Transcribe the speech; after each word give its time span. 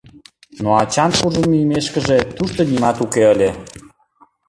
Но 0.61 0.67
ачан 0.81 1.11
куржын 1.19 1.45
мийымешкыже 1.51 2.19
тушто 2.35 2.59
нимат 2.69 2.97
уке 3.03 3.23
ыле. 3.33 3.49